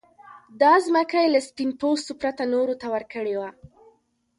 دا 0.61 0.73
ځمکه 0.85 1.17
يې 1.23 1.27
له 1.35 1.41
سپين 1.47 1.69
پوستو 1.79 2.11
پرته 2.21 2.43
نورو 2.53 2.73
ته 2.81 2.87
ورکړې 2.95 3.35
وه. 3.39 3.49